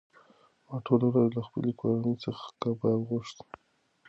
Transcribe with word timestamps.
ما 0.67 0.75
ټوله 0.85 1.07
ورځ 1.09 1.29
له 1.37 1.41
خپلې 1.47 1.71
کورنۍ 1.81 2.15
څخه 2.25 2.43
کباب 2.61 2.99
غوښت. 3.09 3.37